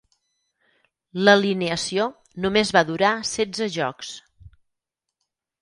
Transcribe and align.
L"alineació 1.23 2.07
només 2.45 2.73
va 2.79 2.83
durar 2.89 3.13
setze 3.33 3.71
jocs. 3.79 4.11